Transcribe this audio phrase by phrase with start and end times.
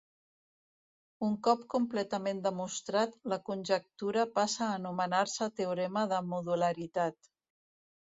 [1.27, 7.35] Un cop completament demostrat, la conjectura passa a anomenar-se teorema de modularitat.